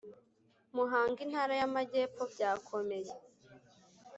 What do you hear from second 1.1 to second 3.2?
Intara y Amajyepfo byakomeye